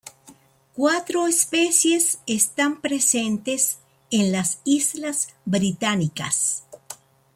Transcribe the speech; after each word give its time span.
Cuatro 0.73 1.27
especies 1.27 2.21
están 2.25 2.81
presentes 2.81 3.77
en 4.09 4.31
las 4.31 4.59
Islas 4.63 5.27
Británicas. 5.45 6.63